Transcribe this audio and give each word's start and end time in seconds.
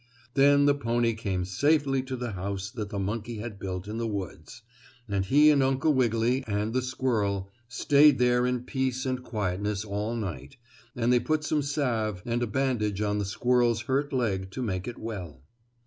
Then 0.33 0.65
the 0.65 0.73
pony 0.73 1.13
came 1.13 1.45
safely 1.45 2.01
to 2.01 2.15
the 2.15 2.31
house 2.31 2.71
that 2.71 2.89
the 2.89 2.97
monkey 2.97 3.37
had 3.37 3.59
built 3.59 3.87
in 3.87 3.99
the 3.99 4.07
woods, 4.07 4.63
and 5.07 5.23
he 5.23 5.51
and 5.51 5.61
Uncle 5.61 5.93
Wiggily 5.93 6.43
and 6.47 6.73
the 6.73 6.81
squirrel 6.81 7.51
stayed 7.69 8.17
there 8.17 8.47
in 8.47 8.63
peace 8.63 9.05
and 9.05 9.21
quietness 9.21 9.85
all 9.85 10.15
night, 10.15 10.57
and 10.95 11.13
they 11.13 11.19
put 11.19 11.43
some 11.43 11.61
salve 11.61 12.23
and 12.25 12.41
a 12.41 12.47
bandage 12.47 12.99
on 12.99 13.19
the 13.19 13.25
squirrel's 13.25 13.81
hurt 13.81 14.11
leg 14.11 14.49
to 14.49 14.63
make 14.63 14.87
it 14.87 14.97
well. 14.97 15.43